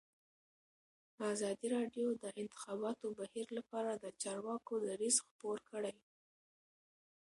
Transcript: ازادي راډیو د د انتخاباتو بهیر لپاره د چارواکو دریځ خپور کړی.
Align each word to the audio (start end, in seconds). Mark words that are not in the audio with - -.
ازادي 1.33 1.67
راډیو 1.75 2.07
د 2.15 2.17
د 2.23 2.25
انتخاباتو 2.41 3.05
بهیر 3.19 3.47
لپاره 3.57 3.91
د 3.93 4.05
چارواکو 4.21 4.73
دریځ 4.87 5.15
خپور 5.27 5.57
کړی. 5.69 5.95